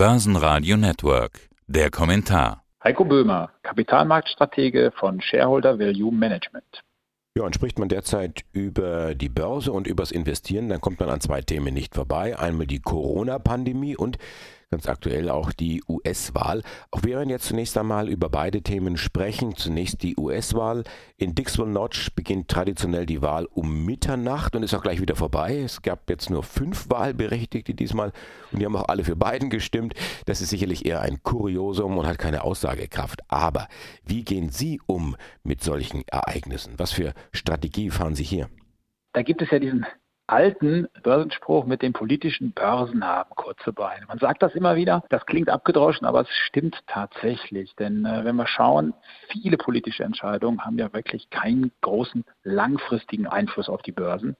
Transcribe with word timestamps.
Börsenradio 0.00 0.78
Network. 0.78 1.50
Der 1.66 1.90
Kommentar. 1.90 2.64
Heiko 2.82 3.04
Böhmer, 3.04 3.50
Kapitalmarktstratege 3.62 4.92
von 4.98 5.20
Shareholder 5.20 5.78
Value 5.78 6.10
Management. 6.10 6.82
Ja, 7.36 7.42
und 7.44 7.54
spricht 7.54 7.78
man 7.78 7.90
derzeit 7.90 8.40
über 8.52 9.14
die 9.14 9.28
Börse 9.28 9.72
und 9.72 9.86
übers 9.86 10.10
Investieren, 10.10 10.70
dann 10.70 10.80
kommt 10.80 11.00
man 11.00 11.10
an 11.10 11.20
zwei 11.20 11.42
Themen 11.42 11.74
nicht 11.74 11.94
vorbei. 11.94 12.38
Einmal 12.38 12.66
die 12.66 12.80
Corona-Pandemie 12.80 13.94
und 13.94 14.16
ganz 14.70 14.88
aktuell 14.88 15.28
auch 15.28 15.52
die 15.52 15.82
US-Wahl. 15.88 16.62
Auch 16.92 17.02
wir 17.02 17.16
werden 17.16 17.28
jetzt 17.28 17.46
zunächst 17.46 17.76
einmal 17.76 18.08
über 18.08 18.28
beide 18.28 18.62
Themen 18.62 18.96
sprechen. 18.96 19.56
Zunächst 19.56 20.04
die 20.04 20.16
US-Wahl. 20.16 20.84
In 21.16 21.34
Dixville 21.34 21.68
Notch 21.68 22.14
beginnt 22.14 22.46
traditionell 22.48 23.04
die 23.04 23.20
Wahl 23.20 23.46
um 23.46 23.84
Mitternacht 23.84 24.54
und 24.54 24.62
ist 24.62 24.72
auch 24.72 24.82
gleich 24.82 25.00
wieder 25.00 25.16
vorbei. 25.16 25.58
Es 25.58 25.82
gab 25.82 26.08
jetzt 26.08 26.30
nur 26.30 26.44
fünf 26.44 26.88
Wahlberechtigte 26.88 27.74
diesmal 27.74 28.12
und 28.52 28.60
die 28.60 28.64
haben 28.64 28.76
auch 28.76 28.88
alle 28.88 29.02
für 29.02 29.16
Biden 29.16 29.50
gestimmt. 29.50 29.94
Das 30.26 30.40
ist 30.40 30.50
sicherlich 30.50 30.86
eher 30.86 31.00
ein 31.00 31.20
Kuriosum 31.24 31.98
und 31.98 32.06
hat 32.06 32.18
keine 32.18 32.44
Aussagekraft. 32.44 33.22
Aber 33.26 33.66
wie 34.04 34.22
gehen 34.22 34.50
Sie 34.50 34.80
um 34.86 35.16
mit 35.42 35.64
solchen 35.64 36.06
Ereignissen? 36.06 36.74
Was 36.76 36.92
für 36.92 37.12
Strategie 37.32 37.90
fahren 37.90 38.14
Sie 38.14 38.24
hier? 38.24 38.48
Da 39.14 39.22
gibt 39.22 39.42
es 39.42 39.50
ja 39.50 39.58
diesen 39.58 39.84
alten 40.30 40.86
Börsenspruch 41.02 41.66
mit 41.66 41.82
den 41.82 41.92
politischen 41.92 42.52
Börsen 42.52 43.04
haben 43.04 43.30
kurze 43.34 43.72
Beine. 43.72 44.06
Man 44.06 44.18
sagt 44.18 44.42
das 44.42 44.54
immer 44.54 44.76
wieder, 44.76 45.02
das 45.08 45.26
klingt 45.26 45.48
abgedroschen, 45.48 46.06
aber 46.06 46.20
es 46.20 46.28
stimmt 46.46 46.78
tatsächlich. 46.86 47.74
Denn 47.76 48.04
äh, 48.04 48.24
wenn 48.24 48.36
wir 48.36 48.46
schauen, 48.46 48.94
viele 49.28 49.56
politische 49.56 50.04
Entscheidungen 50.04 50.64
haben 50.64 50.78
ja 50.78 50.92
wirklich 50.92 51.28
keinen 51.30 51.72
großen 51.80 52.24
langfristigen 52.44 53.26
Einfluss 53.26 53.68
auf 53.68 53.82
die 53.82 53.92
Börsen. 53.92 54.36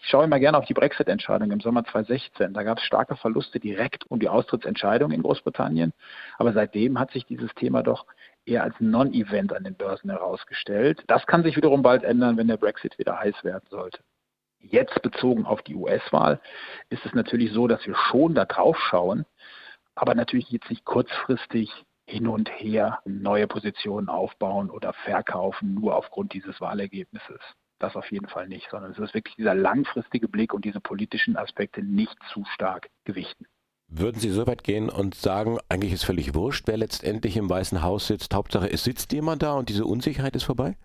Ich 0.00 0.08
schaue 0.08 0.24
immer 0.24 0.38
gerne 0.38 0.56
auf 0.58 0.66
die 0.66 0.74
Brexit-Entscheidung 0.74 1.50
im 1.50 1.60
Sommer 1.60 1.84
2016. 1.84 2.54
Da 2.54 2.62
gab 2.62 2.78
es 2.78 2.84
starke 2.84 3.16
Verluste 3.16 3.58
direkt 3.58 4.04
um 4.10 4.20
die 4.20 4.28
Austrittsentscheidung 4.28 5.10
in 5.10 5.22
Großbritannien. 5.22 5.92
Aber 6.38 6.52
seitdem 6.52 6.98
hat 6.98 7.10
sich 7.10 7.26
dieses 7.26 7.52
Thema 7.54 7.82
doch 7.82 8.06
eher 8.46 8.62
als 8.62 8.74
Non-Event 8.78 9.52
an 9.52 9.64
den 9.64 9.74
Börsen 9.74 10.10
herausgestellt. 10.10 11.02
Das 11.08 11.26
kann 11.26 11.42
sich 11.42 11.56
wiederum 11.56 11.82
bald 11.82 12.04
ändern, 12.04 12.36
wenn 12.36 12.48
der 12.48 12.56
Brexit 12.56 12.98
wieder 12.98 13.18
heiß 13.18 13.42
werden 13.42 13.66
sollte. 13.70 13.98
Jetzt 14.70 15.02
bezogen 15.02 15.44
auf 15.44 15.62
die 15.62 15.74
US-Wahl 15.74 16.40
ist 16.88 17.04
es 17.04 17.12
natürlich 17.12 17.52
so, 17.52 17.68
dass 17.68 17.86
wir 17.86 17.94
schon 17.94 18.34
da 18.34 18.46
drauf 18.46 18.78
schauen, 18.78 19.26
aber 19.94 20.14
natürlich 20.14 20.50
jetzt 20.50 20.70
nicht 20.70 20.84
kurzfristig 20.84 21.70
hin 22.06 22.26
und 22.26 22.50
her 22.50 23.00
neue 23.04 23.46
Positionen 23.46 24.08
aufbauen 24.08 24.70
oder 24.70 24.92
verkaufen, 24.92 25.74
nur 25.74 25.96
aufgrund 25.96 26.32
dieses 26.32 26.60
Wahlergebnisses. 26.60 27.40
Das 27.78 27.94
auf 27.96 28.10
jeden 28.10 28.28
Fall 28.28 28.48
nicht, 28.48 28.68
sondern 28.70 28.92
es 28.92 28.98
ist 28.98 29.14
wirklich 29.14 29.36
dieser 29.36 29.54
langfristige 29.54 30.28
Blick 30.28 30.54
und 30.54 30.64
diese 30.64 30.80
politischen 30.80 31.36
Aspekte 31.36 31.82
nicht 31.82 32.16
zu 32.32 32.44
stark 32.54 32.88
gewichten. 33.04 33.46
Würden 33.88 34.18
Sie 34.18 34.30
so 34.30 34.46
weit 34.46 34.64
gehen 34.64 34.88
und 34.88 35.14
sagen, 35.14 35.58
eigentlich 35.68 35.92
ist 35.92 36.04
völlig 36.04 36.34
wurscht, 36.34 36.66
wer 36.66 36.78
letztendlich 36.78 37.36
im 37.36 37.50
Weißen 37.50 37.82
Haus 37.82 38.06
sitzt, 38.06 38.32
Hauptsache 38.34 38.70
es 38.70 38.84
sitzt 38.84 39.12
jemand 39.12 39.42
da 39.42 39.52
und 39.52 39.68
diese 39.68 39.84
Unsicherheit 39.84 40.34
ist 40.34 40.44
vorbei? 40.44 40.76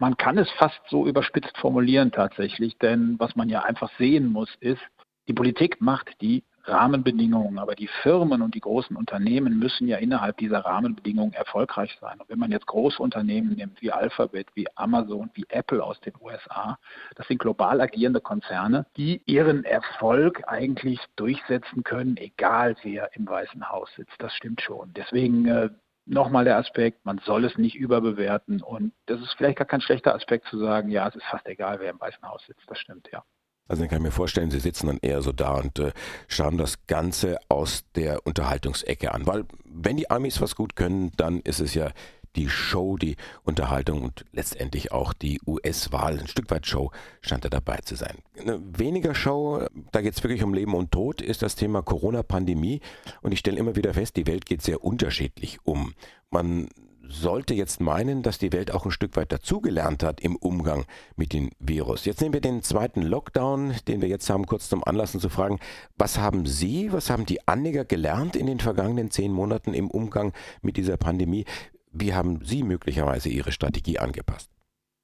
Man 0.00 0.16
kann 0.16 0.38
es 0.38 0.50
fast 0.52 0.80
so 0.88 1.06
überspitzt 1.06 1.58
formulieren 1.58 2.10
tatsächlich, 2.10 2.78
denn 2.78 3.16
was 3.18 3.36
man 3.36 3.50
ja 3.50 3.64
einfach 3.64 3.90
sehen 3.98 4.32
muss, 4.32 4.48
ist, 4.60 4.80
die 5.28 5.34
Politik 5.34 5.82
macht 5.82 6.08
die 6.22 6.42
Rahmenbedingungen, 6.64 7.58
aber 7.58 7.74
die 7.74 7.88
Firmen 8.02 8.40
und 8.40 8.54
die 8.54 8.60
großen 8.60 8.96
Unternehmen 8.96 9.58
müssen 9.58 9.88
ja 9.88 9.98
innerhalb 9.98 10.38
dieser 10.38 10.60
Rahmenbedingungen 10.60 11.34
erfolgreich 11.34 11.98
sein. 12.00 12.18
Und 12.18 12.30
wenn 12.30 12.38
man 12.38 12.50
jetzt 12.50 12.66
große 12.66 13.02
Unternehmen 13.02 13.56
nimmt, 13.56 13.82
wie 13.82 13.92
Alphabet, 13.92 14.46
wie 14.54 14.66
Amazon, 14.74 15.28
wie 15.34 15.44
Apple 15.50 15.84
aus 15.84 16.00
den 16.00 16.14
USA, 16.18 16.78
das 17.16 17.28
sind 17.28 17.38
global 17.38 17.82
agierende 17.82 18.22
Konzerne, 18.22 18.86
die 18.96 19.20
ihren 19.26 19.64
Erfolg 19.64 20.42
eigentlich 20.46 20.98
durchsetzen 21.16 21.84
können, 21.84 22.16
egal 22.16 22.74
wer 22.82 23.10
im 23.16 23.28
Weißen 23.28 23.68
Haus 23.68 23.90
sitzt. 23.96 24.14
Das 24.18 24.32
stimmt 24.32 24.62
schon. 24.62 24.94
Deswegen 24.94 25.46
äh, 25.46 25.68
nochmal 26.06 26.44
der 26.44 26.56
Aspekt, 26.56 27.04
man 27.04 27.20
soll 27.24 27.44
es 27.44 27.56
nicht 27.56 27.76
überbewerten. 27.76 28.62
Und 28.62 28.92
das 29.06 29.20
ist 29.20 29.34
vielleicht 29.36 29.58
gar 29.58 29.66
kein 29.66 29.80
schlechter 29.80 30.14
Aspekt 30.14 30.46
zu 30.48 30.58
sagen, 30.58 30.90
ja, 30.90 31.08
es 31.08 31.14
ist 31.14 31.24
fast 31.24 31.46
egal, 31.46 31.80
wer 31.80 31.90
im 31.90 32.00
Weißen 32.00 32.22
Haus 32.28 32.42
sitzt. 32.46 32.68
Das 32.68 32.78
stimmt, 32.78 33.08
ja. 33.12 33.22
Also 33.68 33.84
ich 33.84 33.90
kann 33.90 34.02
mir 34.02 34.10
vorstellen, 34.10 34.50
Sie 34.50 34.58
sitzen 34.58 34.88
dann 34.88 34.98
eher 35.00 35.22
so 35.22 35.30
da 35.30 35.54
und 35.54 35.78
äh, 35.78 35.92
schauen 36.26 36.58
das 36.58 36.86
Ganze 36.88 37.38
aus 37.48 37.84
der 37.94 38.26
Unterhaltungsecke 38.26 39.14
an. 39.14 39.28
Weil 39.28 39.44
wenn 39.64 39.96
die 39.96 40.10
Amis 40.10 40.40
was 40.40 40.56
gut 40.56 40.74
können, 40.74 41.12
dann 41.16 41.38
ist 41.40 41.60
es 41.60 41.74
ja 41.74 41.92
die 42.36 42.48
Show, 42.48 42.96
die 42.96 43.16
Unterhaltung 43.42 44.02
und 44.02 44.24
letztendlich 44.32 44.92
auch 44.92 45.12
die 45.12 45.40
US-Wahl, 45.46 46.18
ein 46.18 46.28
Stück 46.28 46.50
weit 46.50 46.66
Show, 46.66 46.90
scheint 47.20 47.44
da 47.44 47.48
dabei 47.48 47.78
zu 47.78 47.96
sein. 47.96 48.18
Eine 48.38 48.60
weniger 48.78 49.14
Show, 49.14 49.66
da 49.92 50.00
geht 50.00 50.16
es 50.16 50.22
wirklich 50.22 50.42
um 50.42 50.54
Leben 50.54 50.74
und 50.74 50.92
Tod, 50.92 51.20
ist 51.20 51.42
das 51.42 51.56
Thema 51.56 51.82
Corona-Pandemie. 51.82 52.80
Und 53.22 53.32
ich 53.32 53.40
stelle 53.40 53.58
immer 53.58 53.76
wieder 53.76 53.94
fest, 53.94 54.16
die 54.16 54.26
Welt 54.26 54.46
geht 54.46 54.62
sehr 54.62 54.84
unterschiedlich 54.84 55.58
um. 55.64 55.94
Man 56.30 56.68
sollte 57.10 57.54
jetzt 57.54 57.80
meinen, 57.80 58.22
dass 58.22 58.38
die 58.38 58.52
Welt 58.52 58.70
auch 58.70 58.84
ein 58.84 58.90
Stück 58.92 59.16
weit 59.16 59.32
dazugelernt 59.32 60.02
hat 60.02 60.20
im 60.20 60.36
Umgang 60.36 60.84
mit 61.16 61.32
dem 61.32 61.50
Virus. 61.58 62.04
Jetzt 62.04 62.20
nehmen 62.20 62.34
wir 62.34 62.40
den 62.40 62.62
zweiten 62.62 63.02
Lockdown, 63.02 63.74
den 63.88 64.00
wir 64.00 64.08
jetzt 64.08 64.30
haben, 64.30 64.46
kurz 64.46 64.68
zum 64.68 64.84
Anlassen 64.84 65.20
zu 65.20 65.28
fragen, 65.28 65.58
was 65.96 66.18
haben 66.18 66.46
Sie, 66.46 66.92
was 66.92 67.10
haben 67.10 67.26
die 67.26 67.46
Anleger 67.48 67.84
gelernt 67.84 68.36
in 68.36 68.46
den 68.46 68.60
vergangenen 68.60 69.10
zehn 69.10 69.32
Monaten 69.32 69.74
im 69.74 69.90
Umgang 69.90 70.32
mit 70.62 70.76
dieser 70.76 70.96
Pandemie? 70.96 71.44
Wie 71.92 72.14
haben 72.14 72.44
Sie 72.44 72.62
möglicherweise 72.62 73.28
Ihre 73.28 73.52
Strategie 73.52 73.98
angepasst? 73.98 74.50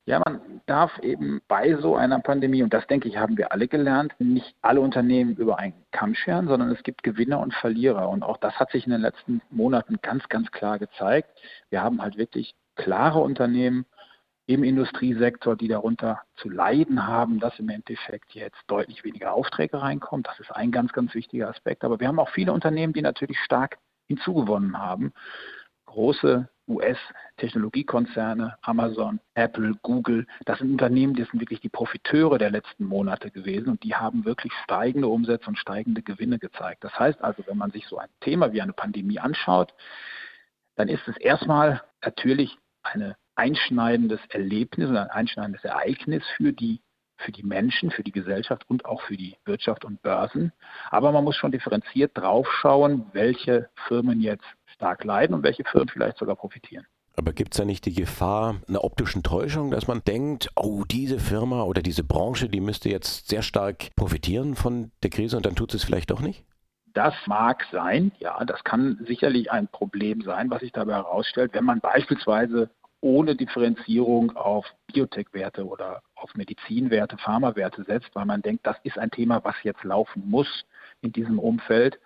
Ja, 0.08 0.20
man 0.20 0.60
darf 0.66 0.97
eben 1.00 1.41
bei 1.48 1.74
so 1.74 1.97
einer 1.97 2.20
Pandemie, 2.20 2.62
und 2.62 2.72
das 2.72 2.86
denke 2.86 3.08
ich, 3.08 3.16
haben 3.16 3.36
wir 3.36 3.50
alle 3.50 3.66
gelernt, 3.66 4.14
nicht 4.20 4.54
alle 4.62 4.80
Unternehmen 4.80 5.34
über 5.34 5.58
einen 5.58 5.74
Kamm 5.91 6.14
scheren, 6.14 6.47
sondern 6.47 6.70
es 6.70 6.84
gibt 6.84 7.02
Gewinner 7.02 7.41
und 7.41 7.52
Verlierer. 7.54 8.08
Und 8.08 8.22
auch 8.22 8.36
das 8.36 8.54
hat 8.54 8.70
sich 8.70 8.86
in 8.86 8.92
den 8.92 9.00
letzten 9.00 9.42
Monaten 9.50 9.98
ganz, 10.02 10.28
ganz 10.28 10.52
klar 10.52 10.78
gezeigt. 10.78 11.28
Wir 11.70 11.82
haben 11.82 12.00
halt 12.00 12.16
wirklich 12.16 12.54
klare 12.76 13.18
Unternehmen 13.18 13.84
im 14.47 14.62
Industriesektor, 14.62 15.56
die 15.56 15.66
darunter 15.66 16.20
zu 16.36 16.48
leiden 16.48 17.08
haben, 17.08 17.41
dass 17.41 17.58
im 17.58 17.68
Endeffekt 17.68 18.32
jetzt 18.32 18.62
deutlich 18.68 19.03
weniger 19.03 19.32
Aufträge 19.32 19.82
reinkommen. 19.82 20.22
Das 20.22 20.38
ist 20.38 20.53
ein 20.53 20.70
ganz, 20.70 20.92
ganz 20.92 21.14
wichtiger 21.14 21.48
Aspekt. 21.48 21.82
Aber 21.82 21.98
wir 21.98 22.06
haben 22.06 22.20
auch 22.20 22.30
viele 22.30 22.53
Unternehmen, 22.53 22.92
die 22.92 23.03
natürlich 23.03 23.41
stark 23.41 23.78
hinzugewonnen 24.06 24.78
haben. 24.78 25.12
Große 25.86 26.48
US-Technologiekonzerne, 26.69 28.56
Amazon, 28.62 29.21
Apple, 29.34 29.75
Google, 29.82 30.27
das 30.44 30.59
sind 30.59 30.72
Unternehmen, 30.72 31.15
die 31.15 31.25
sind 31.25 31.41
wirklich 31.41 31.60
die 31.60 31.69
Profiteure 31.69 32.38
der 32.38 32.50
letzten 32.50 32.84
Monate 32.84 33.31
gewesen 33.31 33.69
und 33.69 33.82
die 33.84 33.94
haben 33.94 34.25
wirklich 34.25 34.53
steigende 34.65 35.09
Umsätze 35.09 35.47
und 35.49 35.59
steigende 35.59 36.03
Gewinne 36.03 36.38
gezeigt. 36.38 36.84
Das 36.84 36.99
heißt 36.99 37.22
also, 37.22 37.44
wenn 37.47 37.59
man 37.59 37.71
sich 37.71 37.87
so 37.87 37.99
ein 37.99 38.09
Thema 38.21 38.53
wie 38.53 38.62
eine 38.62 38.72
Pandemie 38.72 39.19
anschaut, 39.19 39.75
dann 40.75 40.88
ist 40.88 41.06
es 41.09 41.16
erstmal 41.16 41.82
natürlich 42.04 42.59
ein 42.83 43.15
einschneidendes 43.34 44.21
Erlebnis 44.31 44.88
und 44.88 44.97
ein 44.97 45.10
einschneidendes 45.10 45.65
Ereignis 45.65 46.25
für 46.37 46.53
die 46.53 46.81
für 47.19 47.33
die 47.33 47.43
Menschen, 47.43 47.91
für 47.91 48.03
die 48.03 48.12
Gesellschaft 48.12 48.69
und 48.69 48.84
auch 48.84 49.00
für 49.03 49.16
die 49.16 49.37
Wirtschaft 49.47 49.87
und 49.87 50.03
Börsen. 50.03 50.53
Aber 50.91 51.12
man 51.12 51.25
muss 51.25 51.37
schon 51.37 51.50
differenziert 51.50 52.12
draufschauen, 52.15 53.06
welche 53.12 53.71
Firmen 53.88 54.21
jetzt 54.21 54.44
stark 54.76 55.04
leiden 55.04 55.34
und 55.34 55.42
welche 55.42 55.64
Firmen 55.64 55.88
vielleicht 55.88 56.19
sogar 56.19 56.37
profitieren. 56.37 56.87
Aber 57.19 57.32
gibt 57.32 57.54
es 57.54 57.59
da 57.59 57.64
nicht 57.64 57.87
die 57.87 57.94
Gefahr 57.94 58.56
einer 58.69 58.84
optischen 58.84 59.22
Täuschung, 59.22 59.70
dass 59.70 59.88
man 59.88 60.04
denkt, 60.04 60.50
oh, 60.54 60.84
diese 60.84 61.19
Firma 61.19 61.62
oder 61.62 61.81
diese 61.81 62.04
Branche, 62.04 62.48
die 62.48 62.60
müsste 62.60 62.91
jetzt 62.91 63.28
sehr 63.28 63.42
stark 63.42 63.88
profitieren 63.97 64.54
von 64.54 64.92
der 65.03 65.10
Krise 65.10 65.38
und 65.38 65.47
dann 65.47 65.56
tut 65.56 65.72
es 65.72 65.82
vielleicht 65.82 66.10
doch 66.10 66.20
nicht? 66.20 66.44
Das 66.92 67.15
mag 67.26 67.65
sein, 67.72 68.12
ja, 68.20 68.44
das 68.44 68.65
kann 68.65 68.98
sicherlich 69.06 69.50
ein 69.50 69.69
Problem 69.69 70.22
sein, 70.22 70.50
was 70.50 70.60
sich 70.60 70.72
dabei 70.72 70.94
herausstellt, 70.94 71.53
wenn 71.54 71.65
man 71.65 71.81
beispielsweise 71.81 72.70
ohne 73.00 73.36
Differenzierung 73.36 74.34
auf 74.36 74.66
Biotech-Werte 74.86 75.66
oder 75.66 76.03
auf 76.15 76.34
Medizinwerte, 76.34 77.19
Pharmawerte 77.19 77.84
setzt, 77.84 78.10
weil 78.15 78.25
man 78.25 78.42
denkt, 78.42 78.66
das 78.66 78.76
ist 78.82 78.98
ein 78.98 79.10
Thema, 79.10 79.44
was 79.44 79.54
jetzt 79.62 79.84
laufen 79.84 80.28
muss 80.28 80.65
in 81.03 81.12
diesem 81.12 81.38
Umfeld 81.38 81.98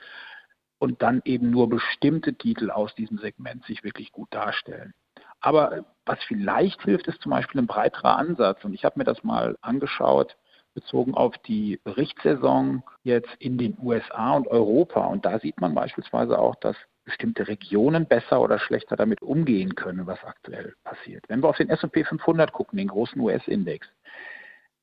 und 0.81 1.03
dann 1.03 1.21
eben 1.25 1.51
nur 1.51 1.69
bestimmte 1.69 2.35
Titel 2.35 2.71
aus 2.71 2.95
diesem 2.95 3.19
Segment 3.19 3.65
sich 3.67 3.85
wirklich 3.85 4.11
gut 4.13 4.35
darstellen. 4.35 4.95
Aber 5.41 5.85
was 6.07 6.19
vielleicht 6.25 6.83
hilft, 6.83 7.07
ist 7.07 7.21
zum 7.21 7.31
Beispiel 7.31 7.61
ein 7.61 7.67
breiterer 7.67 8.17
Ansatz. 8.17 8.65
Und 8.65 8.75
ich 8.75 8.85
habe 8.85 8.99
mir 8.99 9.05
das 9.05 9.23
mal 9.23 9.57
angeschaut, 9.61 10.37
bezogen 10.75 11.15
auf 11.15 11.37
die 11.47 11.79
Berichtssaison 11.85 12.83
jetzt 13.03 13.31
in 13.39 13.59
den 13.59 13.77
USA 13.81 14.33
und 14.33 14.49
Europa. 14.49 15.07
Und 15.07 15.25
da 15.25 15.39
sieht 15.39 15.61
man 15.61 15.75
beispielsweise 15.75 16.39
auch, 16.39 16.55
dass 16.57 16.77
bestimmte 17.05 17.47
Regionen 17.47 18.07
besser 18.07 18.41
oder 18.41 18.59
schlechter 18.59 18.97
damit 18.97 19.21
umgehen 19.21 19.75
können, 19.75 20.07
was 20.07 20.23
aktuell 20.25 20.75
passiert. 20.83 21.25
Wenn 21.29 21.43
wir 21.43 21.49
auf 21.49 21.57
den 21.57 21.69
S&P 21.69 22.05
500 22.05 22.53
gucken, 22.53 22.79
den 22.79 22.89
großen 22.89 23.21
US-Index, 23.21 23.87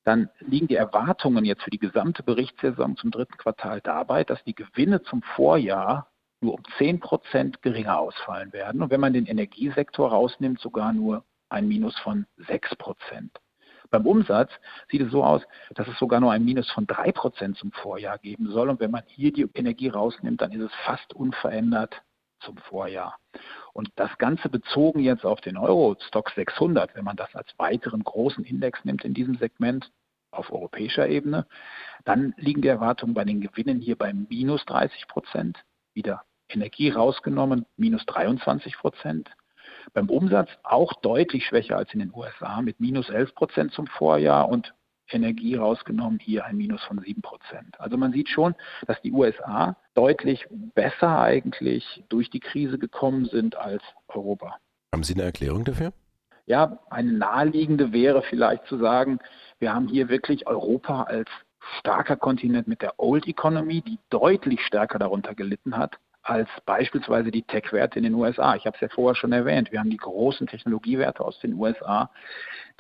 dann 0.08 0.30
liegen 0.40 0.68
die 0.68 0.76
Erwartungen 0.76 1.44
jetzt 1.44 1.64
für 1.64 1.70
die 1.70 1.80
gesamte 1.80 2.24
Berichtssaison 2.24 2.96
zum 2.96 3.12
dritten 3.12 3.38
Quartal 3.38 3.82
dabei, 3.82 4.24
dass 4.24 4.42
die 4.46 4.56
Gewinne 4.56 5.04
zum 5.04 5.22
Vorjahr 5.22 6.10
nur 6.40 6.54
um 6.54 6.64
10 6.78 7.02
Prozent 7.02 7.62
geringer 7.62 8.00
ausfallen 8.00 8.54
werden. 8.54 8.82
Und 8.82 8.90
wenn 8.90 9.02
man 9.02 9.12
den 9.12 9.26
Energiesektor 9.26 10.10
rausnimmt, 10.10 10.62
sogar 10.62 10.94
nur 10.94 11.26
ein 11.50 11.68
Minus 11.68 11.98
von 12.00 12.26
6 12.38 12.78
Prozent. 12.78 13.38
Beim 13.90 14.06
Umsatz 14.06 14.52
sieht 14.90 15.02
es 15.02 15.12
so 15.12 15.26
aus, 15.26 15.42
dass 15.76 15.90
es 15.90 15.98
sogar 16.00 16.22
nur 16.22 16.32
ein 16.32 16.46
Minus 16.46 16.72
von 16.72 16.88
3% 16.88 17.56
zum 17.56 17.74
Vorjahr 17.74 18.18
geben 18.18 18.50
soll. 18.50 18.70
Und 18.70 18.80
wenn 18.80 18.92
man 18.92 19.04
hier 19.08 19.34
die 19.34 19.48
Energie 19.56 19.90
rausnimmt, 19.90 20.42
dann 20.42 20.54
ist 20.54 20.62
es 20.62 20.72
fast 20.86 21.14
unverändert 21.14 22.02
zum 22.40 22.56
Vorjahr. 22.58 23.18
Und 23.78 23.92
das 23.96 24.18
Ganze 24.18 24.50
bezogen 24.50 25.02
jetzt 25.02 25.24
auf 25.24 25.40
den 25.40 25.56
Euro-Stock 25.56 26.32
600, 26.32 26.96
wenn 26.96 27.04
man 27.04 27.16
das 27.16 27.36
als 27.36 27.54
weiteren 27.60 28.04
großen 28.04 28.44
Index 28.44 28.84
nimmt 28.86 29.06
in 29.06 29.14
diesem 29.14 29.38
Segment 29.38 29.92
auf 30.32 30.52
europäischer 30.52 31.08
Ebene, 31.08 31.46
dann 32.04 32.34
liegen 32.38 32.64
die 32.64 32.70
Erwartungen 32.70 33.14
bei 33.14 33.24
den 33.24 33.40
Gewinnen 33.40 33.80
hier 33.80 33.96
bei 33.96 34.14
minus 34.14 34.66
30 34.66 35.08
Prozent, 35.08 35.64
wieder 35.94 36.24
Energie 36.50 36.90
rausgenommen, 36.90 37.68
minus 37.76 38.04
23 38.08 38.80
Prozent. 38.80 39.30
Beim 39.94 40.10
Umsatz 40.10 40.50
auch 40.64 40.94
deutlich 40.94 41.46
schwächer 41.46 41.78
als 41.78 41.94
in 41.94 42.00
den 42.00 42.12
USA 42.16 42.64
mit 42.64 42.80
minus 42.80 43.10
11 43.10 43.36
Prozent 43.36 43.74
zum 43.74 43.86
Vorjahr 43.86 44.50
und 44.50 44.74
Energie 45.10 45.56
rausgenommen, 45.56 46.20
hier 46.20 46.46
ein 46.46 46.58
Minus 46.58 46.84
von 46.84 47.00
7 47.00 47.22
Prozent. 47.22 47.80
Also 47.80 47.98
man 47.98 48.12
sieht 48.12 48.30
schon, 48.30 48.56
dass 48.86 49.02
die 49.02 49.12
USA 49.12 49.78
deutlich 49.94 50.46
besser 50.50 51.20
eigentlich 51.20 52.04
durch 52.10 52.30
die 52.30 52.40
Krise 52.40 52.78
gekommen 52.78 53.26
sind 53.26 53.56
als 53.56 53.84
Europa. 54.08 54.58
Haben 54.94 55.04
Sie 55.04 55.14
eine 55.14 55.24
Erklärung 55.24 55.64
dafür? 55.64 55.94
Ja, 56.46 56.80
eine 56.90 57.12
naheliegende 57.12 57.92
wäre 57.92 58.22
vielleicht 58.22 58.66
zu 58.68 58.78
sagen, 58.78 59.20
wir 59.60 59.74
haben 59.74 59.88
hier 59.88 60.08
wirklich 60.08 60.48
Europa 60.48 61.04
als 61.04 61.30
starker 61.80 62.16
Kontinent 62.16 62.68
mit 62.68 62.82
der 62.82 62.94
Old 62.98 63.28
Economy, 63.28 63.82
die 63.82 64.00
deutlich 64.10 64.62
stärker 64.62 65.00
darunter 65.00 65.36
gelitten 65.36 65.76
hat 65.76 65.98
als 66.28 66.50
beispielsweise 66.66 67.32
die 67.32 67.44
Tech-Werte 67.44 68.00
in 68.00 68.04
den 68.04 68.14
USA. 68.14 68.56
Ich 68.56 68.66
habe 68.66 68.76
es 68.76 68.82
ja 68.82 68.90
vorher 68.90 69.16
schon 69.16 69.32
erwähnt. 69.32 69.72
Wir 69.72 69.80
haben 69.80 69.90
die 69.90 69.98
großen 69.98 70.46
Technologiewerte 70.46 71.24
aus 71.24 71.40
den 71.40 71.54
USA, 71.54 72.12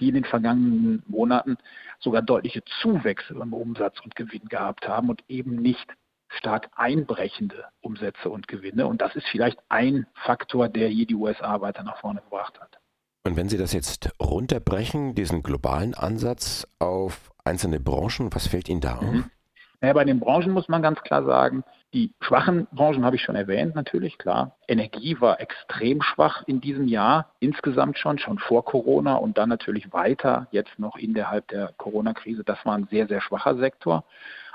die 0.01 0.09
in 0.09 0.15
den 0.15 0.25
vergangenen 0.25 1.01
Monaten 1.07 1.57
sogar 1.99 2.21
deutliche 2.21 2.61
Zuwächse 2.81 3.33
beim 3.33 3.53
Umsatz 3.53 3.99
und 4.03 4.17
Gewinn 4.17 4.49
gehabt 4.49 4.87
haben 4.87 5.09
und 5.09 5.23
eben 5.29 5.55
nicht 5.55 5.87
stark 6.27 6.67
einbrechende 6.75 7.63
Umsätze 7.79 8.29
und 8.29 8.49
Gewinne. 8.49 8.85
Und 8.85 9.01
das 9.01 9.15
ist 9.15 9.27
vielleicht 9.31 9.59
ein 9.69 10.07
Faktor, 10.25 10.67
der 10.67 10.89
hier 10.89 11.07
die 11.07 11.15
USA 11.15 11.61
weiter 11.61 11.83
nach 11.83 12.01
vorne 12.01 12.21
gebracht 12.21 12.59
hat. 12.59 12.79
Und 13.23 13.37
wenn 13.37 13.47
Sie 13.47 13.57
das 13.57 13.71
jetzt 13.71 14.09
runterbrechen, 14.21 15.15
diesen 15.15 15.41
globalen 15.41 15.93
Ansatz 15.93 16.67
auf 16.79 17.31
einzelne 17.45 17.79
Branchen, 17.79 18.33
was 18.33 18.47
fällt 18.47 18.67
Ihnen 18.67 18.81
da 18.81 18.97
auf? 18.97 19.03
Mhm. 19.03 19.31
Naja, 19.79 19.93
bei 19.93 20.05
den 20.05 20.19
Branchen 20.19 20.51
muss 20.51 20.69
man 20.69 20.81
ganz 20.81 21.01
klar 21.01 21.23
sagen, 21.23 21.63
die 21.93 22.11
schwachen 22.19 22.67
Branchen 22.71 23.05
habe 23.05 23.15
ich 23.15 23.21
schon 23.21 23.35
erwähnt, 23.35 23.75
natürlich, 23.75 24.17
klar. 24.17 24.57
Energie 24.67 25.21
war 25.21 25.39
extrem 25.39 26.01
schwach 26.01 26.43
in 26.47 26.59
diesem 26.61 26.87
Jahr, 26.87 27.31
insgesamt 27.39 27.99
schon, 27.99 28.17
schon 28.17 28.39
vor 28.39 28.65
Corona 28.65 29.15
und 29.15 29.37
dann 29.37 29.49
natürlich 29.49 29.93
weiter, 29.93 30.47
jetzt 30.51 30.79
noch 30.79 30.97
innerhalb 30.97 31.47
der 31.49 31.73
Corona-Krise. 31.77 32.43
Das 32.43 32.65
war 32.65 32.75
ein 32.75 32.87
sehr, 32.87 33.07
sehr 33.07 33.21
schwacher 33.21 33.55
Sektor. 33.57 34.03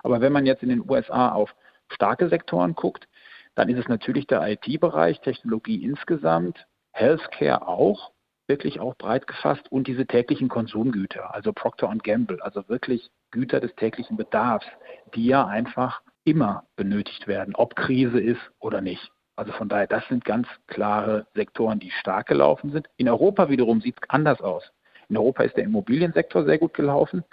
Aber 0.02 0.20
wenn 0.20 0.32
man 0.32 0.44
jetzt 0.44 0.64
in 0.64 0.70
den 0.70 0.88
USA 0.88 1.30
auf 1.30 1.54
starke 1.88 2.28
Sektoren 2.28 2.74
guckt, 2.74 3.06
dann 3.54 3.68
ist 3.68 3.78
es 3.78 3.88
natürlich 3.88 4.26
der 4.26 4.46
IT-Bereich, 4.46 5.20
Technologie 5.20 5.84
insgesamt, 5.84 6.66
Healthcare 6.90 7.68
auch, 7.68 8.10
wirklich 8.48 8.80
auch 8.80 8.96
breit 8.96 9.26
gefasst 9.26 9.70
und 9.70 9.86
diese 9.86 10.06
täglichen 10.06 10.48
Konsumgüter, 10.48 11.32
also 11.32 11.52
Procter 11.52 11.94
Gamble, 12.02 12.42
also 12.42 12.68
wirklich 12.68 13.10
Güter 13.32 13.60
des 13.60 13.74
täglichen 13.74 14.16
Bedarfs, 14.16 14.66
die 15.14 15.26
ja 15.26 15.46
einfach 15.46 16.02
immer 16.24 16.64
benötigt 16.76 17.26
werden, 17.26 17.56
ob 17.56 17.74
Krise 17.74 18.20
ist 18.20 18.40
oder 18.60 18.80
nicht. 18.80 19.10
Also 19.34 19.52
von 19.52 19.68
daher, 19.68 19.86
das 19.86 20.06
sind 20.08 20.24
ganz 20.24 20.46
klare 20.68 21.26
Sektoren, 21.34 21.80
die 21.80 21.90
stark 21.90 22.28
gelaufen 22.28 22.70
sind. 22.70 22.88
In 22.96 23.08
Europa 23.08 23.48
wiederum 23.48 23.80
sieht 23.80 23.96
es 24.00 24.10
anders 24.10 24.40
aus. 24.40 24.70
In 25.08 25.16
Europa 25.16 25.42
ist 25.42 25.56
der 25.56 25.64
Immobiliensektor 25.64 26.44
sehr 26.44 26.58
gut 26.58 26.74
gelaufen. 26.74 27.24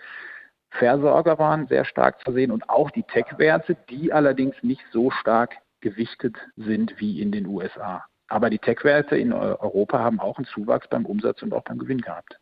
Versorger 0.71 1.37
waren 1.39 1.67
sehr 1.67 1.85
stark 1.85 2.19
zu 2.23 2.31
sehen 2.31 2.51
und 2.51 2.69
auch 2.69 2.91
die 2.91 3.03
Tech-Werte, 3.03 3.75
die 3.89 4.13
allerdings 4.13 4.55
nicht 4.61 4.83
so 4.91 5.11
stark 5.11 5.55
gewichtet 5.81 6.37
sind 6.55 6.99
wie 6.99 7.21
in 7.21 7.31
den 7.31 7.47
USA. 7.47 8.05
Aber 8.27 8.49
die 8.49 8.59
Tech-Werte 8.59 9.17
in 9.17 9.33
Europa 9.33 9.99
haben 9.99 10.19
auch 10.19 10.37
einen 10.37 10.45
Zuwachs 10.45 10.87
beim 10.87 11.05
Umsatz 11.05 11.41
und 11.41 11.53
auch 11.53 11.63
beim 11.63 11.79
Gewinn 11.79 12.01
gehabt. 12.01 12.39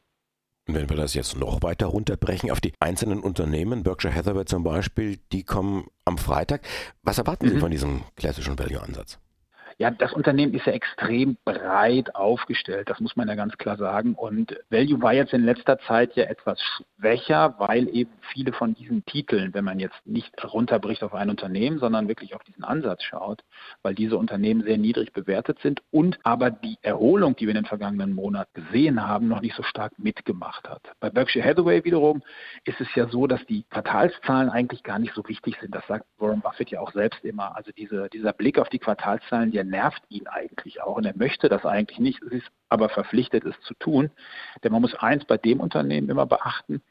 Wenn 0.68 0.90
wir 0.90 0.98
das 0.98 1.14
jetzt 1.14 1.38
noch 1.38 1.64
weiter 1.64 1.86
runterbrechen 1.88 2.52
auf 2.52 2.60
die 2.60 2.74
einzelnen 2.82 3.22
Unternehmen, 3.22 3.84
Berkshire 3.84 4.14
Hathaway 4.14 4.44
zum 4.44 4.64
Beispiel, 4.64 5.18
die 5.32 5.44
kommen 5.44 5.88
am 6.04 6.18
Freitag. 6.18 6.62
Was 7.04 7.18
erwarten 7.18 7.46
mhm. 7.46 7.52
Sie 7.52 7.60
von 7.60 7.72
diesem 7.72 8.04
klassischen 8.18 8.60
Value-Ansatz? 8.60 9.18
Ja, 9.80 9.92
das 9.92 10.12
Unternehmen 10.12 10.56
ist 10.56 10.66
ja 10.66 10.74
extrem 10.74 11.38
breit 11.46 12.16
aufgestellt, 12.16 12.90
das 12.90 13.00
muss 13.00 13.16
man 13.16 13.28
ja 13.28 13.36
ganz 13.36 13.56
klar 13.60 13.78
sagen. 13.78 14.16
Und 14.16 14.58
Value 14.72 15.00
war 15.04 15.14
jetzt 15.14 15.34
in 15.34 15.46
letzter 15.46 15.78
Zeit 15.78 16.16
ja 16.16 16.24
etwas 16.24 16.60
schwächer, 16.60 17.54
weil 17.60 17.88
eben 17.96 18.10
viele 18.34 18.54
von 18.54 18.74
diesen 18.74 19.06
Titeln, 19.06 19.54
wenn 19.54 19.64
man 19.64 19.80
jetzt 19.80 19.96
nicht 20.04 20.34
runterbricht 20.44 21.04
auf 21.04 21.14
ein 21.14 21.30
Unternehmen, 21.30 21.78
sondern 21.78 22.08
wirklich 22.08 22.34
auf 22.34 22.44
diesen 22.44 22.64
Ansatz 22.64 23.04
schaut, 23.04 23.44
weil 23.84 23.94
diese 23.94 24.18
Unternehmen 24.18 24.64
sehr 24.64 24.80
niedrig 24.80 25.14
bewertet 25.14 25.60
sind 25.62 25.84
und 25.92 26.18
aber 26.24 26.50
die 26.50 26.78
Erholung, 26.82 27.36
die 27.36 27.46
wir 27.46 27.52
in 27.52 27.62
den 27.62 27.66
vergangenen 27.66 28.16
Monaten 28.16 28.50
gesehen 28.56 29.06
haben, 29.08 29.28
noch 29.28 29.42
nicht 29.42 29.56
so 29.56 29.62
stark 29.62 30.00
mitgemacht 30.00 30.68
hat. 30.68 30.82
Bei 31.00 31.12
Berkshire 31.12 31.48
Hathaway 31.48 31.84
wiederum 31.84 32.24
ist 32.66 32.82
es 32.82 32.88
ja 32.96 33.08
so, 33.10 33.28
dass 33.28 33.46
die 33.46 33.64
Quartalszahlen 33.70 34.50
eigentlich 34.50 34.82
gar 34.82 34.98
nicht 34.98 35.14
so 35.14 35.22
wichtig 35.28 35.56
sind. 35.62 35.76
Das 35.76 35.86
sagt 35.86 36.06
Warren 36.18 36.42
Buffett 36.42 36.72
ja 36.72 36.80
auch 36.80 36.94
selbst 36.94 37.24
immer. 37.24 37.56
Also 37.56 37.72
diese, 37.72 38.10
dieser 38.10 38.34
Blick 38.34 38.58
auf 38.58 38.70
die 38.70 38.80
Quartalszahlen, 38.80 39.52
der 39.52 39.67
nervt 39.70 40.04
ihn 40.10 40.28
eigentlich 40.28 40.82
auch 40.82 40.96
und 40.98 41.06
er 41.06 41.16
möchte 41.16 41.50
das 41.50 41.66
eigentlich 41.66 42.00
nicht, 42.00 42.22
ist 42.24 42.48
aber 42.70 42.90
verpflichtet, 42.90 43.46
es 43.46 43.60
zu 43.62 43.74
tun. 43.76 44.12
Denn 44.64 44.72
man 44.72 44.82
muss 44.82 44.96
eins 44.96 45.26
bei 45.26 45.38
dem 45.38 45.60
Unternehmen 45.60 46.10
immer 46.10 46.26
beachten, 46.26 46.82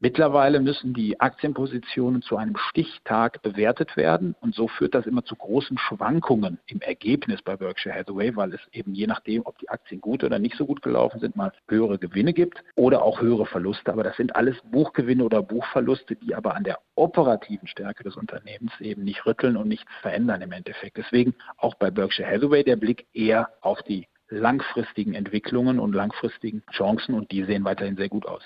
Mittlerweile 0.00 0.60
müssen 0.60 0.92
die 0.92 1.20
Aktienpositionen 1.20 2.20
zu 2.20 2.36
einem 2.36 2.56
Stichtag 2.56 3.40
bewertet 3.42 3.96
werden 3.96 4.34
und 4.40 4.54
so 4.54 4.68
führt 4.68 4.94
das 4.94 5.06
immer 5.06 5.24
zu 5.24 5.36
großen 5.36 5.78
Schwankungen 5.78 6.58
im 6.66 6.80
Ergebnis 6.80 7.40
bei 7.42 7.56
Berkshire 7.56 7.94
Hathaway, 7.94 8.36
weil 8.36 8.52
es 8.52 8.60
eben 8.72 8.94
je 8.94 9.06
nachdem, 9.06 9.46
ob 9.46 9.56
die 9.58 9.70
Aktien 9.70 10.00
gut 10.00 10.24
oder 10.24 10.38
nicht 10.38 10.56
so 10.56 10.66
gut 10.66 10.82
gelaufen 10.82 11.20
sind, 11.20 11.36
mal 11.36 11.52
höhere 11.68 11.98
Gewinne 11.98 12.32
gibt 12.32 12.62
oder 12.74 13.02
auch 13.02 13.20
höhere 13.20 13.46
Verluste. 13.46 13.92
Aber 13.92 14.02
das 14.02 14.16
sind 14.16 14.36
alles 14.36 14.56
Buchgewinne 14.70 15.24
oder 15.24 15.42
Buchverluste, 15.42 16.16
die 16.16 16.34
aber 16.34 16.54
an 16.54 16.64
der 16.64 16.80
operativen 16.96 17.68
Stärke 17.68 18.04
des 18.04 18.16
Unternehmens 18.16 18.72
eben 18.80 19.04
nicht 19.04 19.24
rütteln 19.24 19.56
und 19.56 19.68
nichts 19.68 19.90
verändern 20.02 20.42
im 20.42 20.52
Endeffekt. 20.52 20.96
Deswegen 20.96 21.34
auch 21.56 21.74
bei 21.76 21.90
Berkshire 21.90 22.28
Hathaway 22.28 22.64
der 22.64 22.76
Blick 22.76 23.06
eher 23.14 23.50
auf 23.60 23.82
die 23.82 24.06
langfristigen 24.28 25.14
Entwicklungen 25.14 25.78
und 25.78 25.94
langfristigen 25.94 26.62
Chancen 26.72 27.14
und 27.14 27.30
die 27.30 27.44
sehen 27.44 27.64
weiterhin 27.64 27.96
sehr 27.96 28.08
gut 28.08 28.26
aus. 28.26 28.42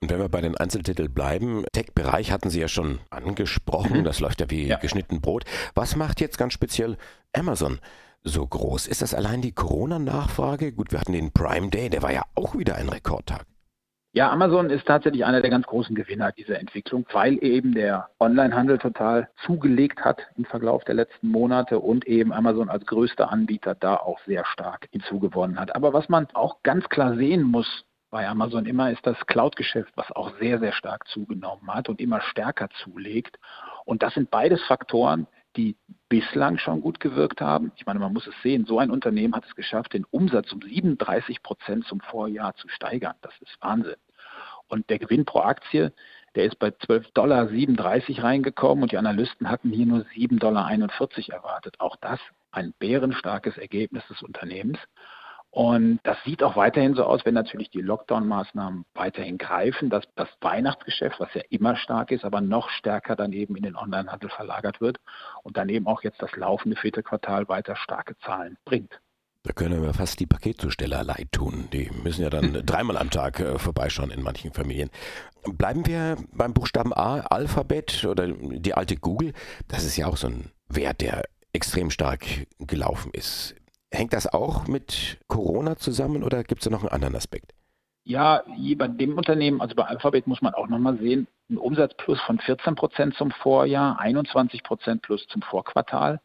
Und 0.00 0.10
wenn 0.10 0.20
wir 0.20 0.28
bei 0.28 0.40
den 0.40 0.56
Einzeltiteln 0.56 1.12
bleiben, 1.12 1.64
Tech-Bereich 1.72 2.30
hatten 2.30 2.50
Sie 2.50 2.60
ja 2.60 2.68
schon 2.68 3.00
angesprochen, 3.10 4.00
mhm. 4.00 4.04
das 4.04 4.20
läuft 4.20 4.40
ja 4.40 4.50
wie 4.50 4.68
ja. 4.68 4.76
geschnitten 4.76 5.20
Brot. 5.20 5.44
Was 5.74 5.96
macht 5.96 6.20
jetzt 6.20 6.38
ganz 6.38 6.52
speziell 6.52 6.96
Amazon 7.32 7.80
so 8.22 8.46
groß? 8.46 8.86
Ist 8.86 9.02
das 9.02 9.12
allein 9.12 9.42
die 9.42 9.52
Corona-Nachfrage? 9.52 10.72
Gut, 10.72 10.92
wir 10.92 11.00
hatten 11.00 11.12
den 11.12 11.32
Prime 11.32 11.70
Day, 11.70 11.90
der 11.90 12.02
war 12.02 12.12
ja 12.12 12.22
auch 12.36 12.56
wieder 12.56 12.76
ein 12.76 12.88
Rekordtag. 12.88 13.44
Ja, 14.12 14.30
Amazon 14.30 14.70
ist 14.70 14.86
tatsächlich 14.86 15.24
einer 15.24 15.42
der 15.42 15.50
ganz 15.50 15.66
großen 15.66 15.94
Gewinner 15.94 16.32
dieser 16.32 16.58
Entwicklung, 16.58 17.04
weil 17.12 17.42
eben 17.44 17.74
der 17.74 18.08
Onlinehandel 18.18 18.78
total 18.78 19.28
zugelegt 19.44 20.00
hat 20.00 20.22
im 20.36 20.44
Verlauf 20.44 20.82
der 20.84 20.94
letzten 20.94 21.28
Monate 21.28 21.78
und 21.78 22.06
eben 22.06 22.32
Amazon 22.32 22.70
als 22.70 22.86
größter 22.86 23.30
Anbieter 23.30 23.74
da 23.74 23.96
auch 23.96 24.18
sehr 24.26 24.46
stark 24.46 24.88
hinzugewonnen 24.92 25.60
hat. 25.60 25.76
Aber 25.76 25.92
was 25.92 26.08
man 26.08 26.26
auch 26.32 26.62
ganz 26.62 26.88
klar 26.88 27.16
sehen 27.16 27.42
muss, 27.42 27.84
bei 28.10 28.26
Amazon 28.26 28.66
immer 28.66 28.90
ist 28.90 29.06
das 29.06 29.18
Cloud-Geschäft, 29.26 29.92
was 29.96 30.10
auch 30.12 30.32
sehr, 30.38 30.58
sehr 30.58 30.72
stark 30.72 31.06
zugenommen 31.08 31.72
hat 31.72 31.88
und 31.88 32.00
immer 32.00 32.20
stärker 32.20 32.68
zulegt. 32.82 33.38
Und 33.84 34.02
das 34.02 34.14
sind 34.14 34.30
beides 34.30 34.62
Faktoren, 34.64 35.26
die 35.56 35.76
bislang 36.08 36.58
schon 36.58 36.80
gut 36.80 37.00
gewirkt 37.00 37.40
haben. 37.40 37.72
Ich 37.76 37.84
meine, 37.84 37.98
man 37.98 38.12
muss 38.12 38.26
es 38.26 38.34
sehen, 38.42 38.64
so 38.66 38.78
ein 38.78 38.90
Unternehmen 38.90 39.34
hat 39.34 39.44
es 39.44 39.54
geschafft, 39.54 39.92
den 39.92 40.04
Umsatz 40.04 40.52
um 40.52 40.62
37 40.62 41.42
Prozent 41.42 41.84
zum 41.86 42.00
Vorjahr 42.00 42.54
zu 42.54 42.68
steigern. 42.68 43.14
Das 43.20 43.34
ist 43.40 43.56
Wahnsinn. 43.60 43.96
Und 44.68 44.88
der 44.90 44.98
Gewinn 44.98 45.24
pro 45.24 45.40
Aktie, 45.40 45.92
der 46.34 46.44
ist 46.44 46.58
bei 46.58 46.68
12,37 46.68 47.12
Dollar 47.14 48.24
reingekommen 48.24 48.82
und 48.82 48.92
die 48.92 48.98
Analysten 48.98 49.50
hatten 49.50 49.70
hier 49.70 49.86
nur 49.86 50.00
7,41 50.00 50.38
Dollar 50.38 50.70
erwartet. 50.70 51.74
Auch 51.78 51.96
das 51.96 52.20
ein 52.52 52.74
bärenstarkes 52.78 53.56
Ergebnis 53.58 54.06
des 54.08 54.22
Unternehmens. 54.22 54.78
Und 55.50 56.00
das 56.02 56.18
sieht 56.24 56.42
auch 56.42 56.56
weiterhin 56.56 56.94
so 56.94 57.04
aus, 57.04 57.24
wenn 57.24 57.34
natürlich 57.34 57.70
die 57.70 57.80
Lockdown-Maßnahmen 57.80 58.84
weiterhin 58.94 59.38
greifen, 59.38 59.88
dass 59.88 60.04
das 60.14 60.28
Weihnachtsgeschäft, 60.40 61.18
was 61.20 61.32
ja 61.34 61.42
immer 61.48 61.76
stark 61.76 62.10
ist, 62.10 62.24
aber 62.24 62.40
noch 62.40 62.68
stärker 62.68 63.16
dann 63.16 63.32
eben 63.32 63.56
in 63.56 63.62
den 63.62 63.76
Onlinehandel 63.76 64.28
verlagert 64.30 64.80
wird 64.80 64.98
und 65.42 65.56
dann 65.56 65.68
eben 65.70 65.86
auch 65.86 66.02
jetzt 66.02 66.20
das 66.20 66.36
laufende 66.36 66.76
vierte 66.76 67.02
Quartal 67.02 67.48
weiter 67.48 67.76
starke 67.76 68.16
Zahlen 68.18 68.58
bringt. 68.64 69.00
Da 69.44 69.54
können 69.54 69.82
wir 69.82 69.94
fast 69.94 70.20
die 70.20 70.26
Paketzusteller 70.26 71.02
leid 71.02 71.28
tun. 71.32 71.68
Die 71.72 71.90
müssen 72.02 72.22
ja 72.22 72.28
dann 72.28 72.52
dreimal 72.66 72.98
am 72.98 73.08
Tag 73.08 73.40
äh, 73.40 73.58
vorbeischauen 73.58 74.10
in 74.10 74.22
manchen 74.22 74.52
Familien. 74.52 74.90
Bleiben 75.44 75.86
wir 75.86 76.16
beim 76.32 76.52
Buchstaben 76.52 76.92
A, 76.92 77.20
Alphabet 77.20 78.04
oder 78.04 78.28
die 78.28 78.74
alte 78.74 78.96
Google. 78.96 79.32
Das 79.68 79.84
ist 79.84 79.96
ja 79.96 80.06
auch 80.06 80.18
so 80.18 80.26
ein 80.26 80.50
Wert, 80.68 81.00
der 81.00 81.22
extrem 81.54 81.90
stark 81.90 82.26
gelaufen 82.58 83.10
ist. 83.14 83.54
Hängt 83.90 84.12
das 84.12 84.26
auch 84.26 84.66
mit 84.66 85.18
Corona 85.28 85.76
zusammen 85.76 86.22
oder 86.22 86.44
gibt 86.44 86.60
es 86.60 86.64
da 86.64 86.70
noch 86.70 86.82
einen 86.82 86.92
anderen 86.92 87.16
Aspekt? 87.16 87.52
Ja, 88.04 88.42
bei 88.76 88.88
dem 88.88 89.16
Unternehmen, 89.16 89.60
also 89.60 89.74
bei 89.74 89.84
Alphabet 89.84 90.26
muss 90.26 90.40
man 90.40 90.54
auch 90.54 90.68
nochmal 90.68 90.98
sehen, 90.98 91.26
ein 91.50 91.58
Umsatzplus 91.58 92.20
von 92.22 92.38
14 92.38 92.74
Prozent 92.74 93.14
zum 93.14 93.30
Vorjahr, 93.30 93.98
21 93.98 94.62
Prozent 94.62 95.02
plus 95.02 95.26
zum 95.28 95.42
Vorquartal. 95.42 96.20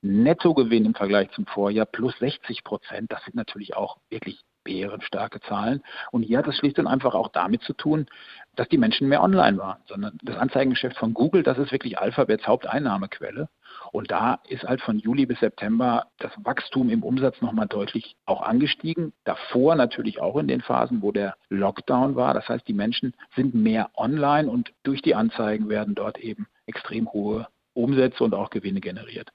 Nettogewinn 0.00 0.84
im 0.84 0.94
Vergleich 0.94 1.30
zum 1.32 1.46
Vorjahr 1.46 1.86
plus 1.86 2.16
60 2.18 2.62
Prozent. 2.62 3.10
Das 3.12 3.22
sind 3.24 3.34
natürlich 3.34 3.76
auch 3.76 3.98
wirklich 4.10 4.40
bärenstarke 4.64 5.40
Zahlen. 5.40 5.82
Und 6.12 6.22
hier 6.22 6.38
hat 6.38 6.46
es 6.46 6.56
schlicht 6.56 6.78
und 6.78 6.86
einfach 6.86 7.14
auch 7.14 7.28
damit 7.28 7.62
zu 7.62 7.72
tun, 7.72 8.06
dass 8.54 8.68
die 8.68 8.78
Menschen 8.78 9.08
mehr 9.08 9.22
online 9.22 9.58
waren, 9.58 9.78
sondern 9.86 10.18
das 10.22 10.36
Anzeigengeschäft 10.36 10.96
von 10.96 11.14
Google, 11.14 11.42
das 11.42 11.58
ist 11.58 11.72
wirklich 11.72 11.98
Alphabets 11.98 12.46
Haupteinnahmequelle. 12.46 13.48
Und 13.92 14.10
da 14.10 14.40
ist 14.48 14.64
halt 14.64 14.80
von 14.80 14.98
Juli 14.98 15.26
bis 15.26 15.40
September 15.40 16.06
das 16.18 16.32
Wachstum 16.44 16.90
im 16.90 17.02
Umsatz 17.02 17.40
nochmal 17.40 17.66
deutlich 17.66 18.16
auch 18.26 18.42
angestiegen. 18.42 19.12
Davor 19.24 19.74
natürlich 19.74 20.20
auch 20.20 20.36
in 20.36 20.48
den 20.48 20.60
Phasen, 20.60 21.02
wo 21.02 21.12
der 21.12 21.36
Lockdown 21.48 22.16
war. 22.16 22.34
Das 22.34 22.48
heißt, 22.48 22.66
die 22.68 22.74
Menschen 22.74 23.14
sind 23.34 23.54
mehr 23.54 23.90
online 23.96 24.50
und 24.50 24.72
durch 24.82 25.02
die 25.02 25.14
Anzeigen 25.14 25.68
werden 25.68 25.94
dort 25.94 26.18
eben 26.18 26.46
extrem 26.66 27.12
hohe 27.12 27.46
Umsätze 27.74 28.24
und 28.24 28.34
auch 28.34 28.50
Gewinne 28.50 28.80
generiert. 28.80 29.30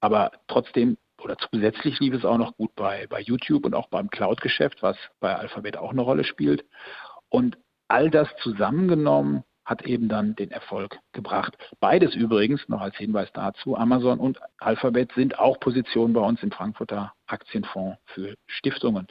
Aber 0.00 0.32
trotzdem 0.48 0.96
oder 1.22 1.36
zusätzlich 1.38 2.00
lief 2.00 2.14
es 2.14 2.24
auch 2.24 2.38
noch 2.38 2.56
gut 2.56 2.74
bei, 2.74 3.06
bei 3.08 3.20
YouTube 3.20 3.64
und 3.64 3.74
auch 3.74 3.88
beim 3.88 4.10
Cloud-Geschäft, 4.10 4.82
was 4.82 4.96
bei 5.20 5.34
Alphabet 5.34 5.76
auch 5.76 5.92
eine 5.92 6.02
Rolle 6.02 6.24
spielt. 6.24 6.64
Und 7.30 7.56
all 7.88 8.10
das 8.10 8.28
zusammengenommen 8.42 9.44
hat 9.64 9.86
eben 9.86 10.08
dann 10.08 10.36
den 10.36 10.50
Erfolg 10.50 10.98
gebracht. 11.12 11.56
Beides 11.80 12.14
übrigens, 12.14 12.68
noch 12.68 12.80
als 12.80 12.96
Hinweis 12.96 13.30
dazu, 13.32 13.76
Amazon 13.76 14.18
und 14.18 14.38
Alphabet 14.58 15.12
sind 15.12 15.38
auch 15.38 15.58
Positionen 15.58 16.12
bei 16.12 16.20
uns 16.20 16.42
im 16.42 16.50
Frankfurter 16.50 17.12
Aktienfonds 17.26 17.98
für 18.06 18.34
Stiftungen. 18.46 19.06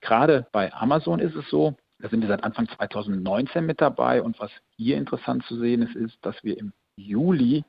Gerade 0.00 0.46
bei 0.52 0.72
Amazon 0.72 1.20
ist 1.20 1.34
es 1.34 1.48
so, 1.48 1.76
da 2.00 2.08
sind 2.08 2.20
wir 2.20 2.28
seit 2.28 2.44
Anfang 2.44 2.68
2019 2.68 3.66
mit 3.66 3.80
dabei 3.80 4.22
und 4.22 4.38
was 4.38 4.52
hier 4.76 4.96
interessant 4.96 5.44
zu 5.44 5.58
sehen 5.58 5.82
ist, 5.82 5.96
ist, 5.96 6.18
dass 6.24 6.36
wir 6.44 6.58
im 6.58 6.72
Juli 6.96 7.64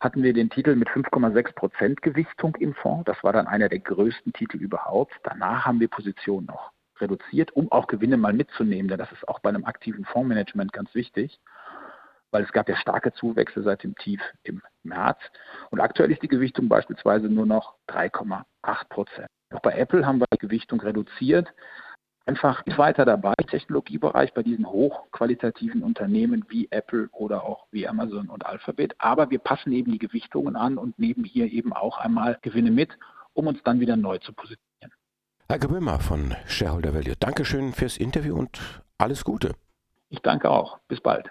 hatten 0.00 0.22
wir 0.22 0.32
den 0.32 0.50
Titel 0.50 0.76
mit 0.76 0.88
5,6 0.88 1.54
Prozent 1.54 2.02
Gewichtung 2.02 2.54
im 2.56 2.74
Fonds. 2.74 3.04
Das 3.06 3.22
war 3.24 3.32
dann 3.32 3.46
einer 3.46 3.68
der 3.68 3.80
größten 3.80 4.32
Titel 4.32 4.58
überhaupt. 4.58 5.12
Danach 5.24 5.66
haben 5.66 5.80
wir 5.80 5.88
Positionen 5.88 6.46
noch 6.46 6.70
reduziert, 7.00 7.50
um 7.52 7.70
auch 7.72 7.88
Gewinne 7.88 8.16
mal 8.16 8.32
mitzunehmen, 8.32 8.88
denn 8.88 8.98
das 8.98 9.10
ist 9.10 9.26
auch 9.28 9.40
bei 9.40 9.48
einem 9.48 9.64
aktiven 9.64 10.04
Fondsmanagement 10.04 10.72
ganz 10.72 10.94
wichtig 10.94 11.40
weil 12.34 12.42
es 12.42 12.52
gab 12.52 12.68
ja 12.68 12.74
starke 12.74 13.12
Zuwächse 13.12 13.62
seit 13.62 13.84
dem 13.84 13.94
Tief 13.94 14.20
im 14.42 14.60
März. 14.82 15.20
Und 15.70 15.78
aktuell 15.80 16.10
ist 16.10 16.20
die 16.20 16.28
Gewichtung 16.28 16.68
beispielsweise 16.68 17.28
nur 17.28 17.46
noch 17.46 17.76
3,8 17.88 18.88
Prozent. 18.88 19.28
Auch 19.52 19.60
bei 19.60 19.78
Apple 19.78 20.04
haben 20.04 20.18
wir 20.18 20.26
die 20.32 20.38
Gewichtung 20.38 20.80
reduziert. 20.80 21.46
Einfach 22.26 22.64
weiter 22.76 23.04
dabei, 23.04 23.34
im 23.38 23.46
Technologiebereich 23.46 24.34
bei 24.34 24.42
diesen 24.42 24.66
hochqualitativen 24.66 25.84
Unternehmen 25.84 26.44
wie 26.48 26.66
Apple 26.72 27.08
oder 27.12 27.44
auch 27.44 27.66
wie 27.70 27.86
Amazon 27.86 28.28
und 28.28 28.44
Alphabet. 28.44 28.96
Aber 28.98 29.30
wir 29.30 29.38
passen 29.38 29.70
eben 29.70 29.92
die 29.92 29.98
Gewichtungen 29.98 30.56
an 30.56 30.76
und 30.76 30.98
nehmen 30.98 31.22
hier 31.22 31.52
eben 31.52 31.72
auch 31.72 31.98
einmal 31.98 32.38
Gewinne 32.42 32.72
mit, 32.72 32.98
um 33.34 33.46
uns 33.46 33.62
dann 33.62 33.78
wieder 33.78 33.94
neu 33.94 34.18
zu 34.18 34.32
positionieren. 34.32 34.92
Herr 35.48 35.60
Gebömer 35.60 36.00
von 36.00 36.34
Shareholder 36.48 36.94
Value, 36.94 37.14
Dankeschön 37.20 37.72
fürs 37.72 37.96
Interview 37.96 38.36
und 38.36 38.82
alles 38.98 39.22
Gute. 39.22 39.54
Ich 40.08 40.18
danke 40.20 40.50
auch. 40.50 40.80
Bis 40.88 41.00
bald. 41.00 41.30